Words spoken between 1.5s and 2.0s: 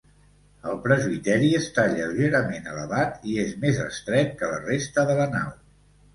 està